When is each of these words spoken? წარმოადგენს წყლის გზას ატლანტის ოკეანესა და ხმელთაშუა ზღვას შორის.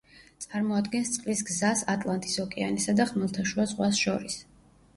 წარმოადგენს 0.45 1.11
წყლის 1.17 1.43
გზას 1.49 1.85
ატლანტის 1.95 2.39
ოკეანესა 2.45 2.99
და 3.03 3.09
ხმელთაშუა 3.13 3.69
ზღვას 3.75 4.05
შორის. 4.05 4.43